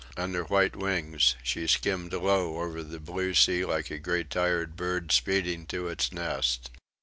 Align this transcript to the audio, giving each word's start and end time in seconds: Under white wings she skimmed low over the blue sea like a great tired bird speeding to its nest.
Under 0.17 0.45
white 0.45 0.75
wings 0.75 1.35
she 1.43 1.67
skimmed 1.67 2.11
low 2.11 2.57
over 2.59 2.81
the 2.81 2.99
blue 2.99 3.35
sea 3.35 3.63
like 3.65 3.91
a 3.91 3.99
great 3.99 4.31
tired 4.31 4.75
bird 4.75 5.11
speeding 5.11 5.67
to 5.67 5.89
its 5.89 6.11
nest. 6.11 6.71